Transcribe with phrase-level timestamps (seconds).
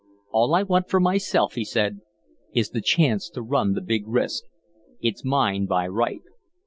[0.31, 2.01] "All I want for myself," he said,
[2.55, 4.45] "is the chance to run the big risk.
[4.99, 6.23] It's mine by right."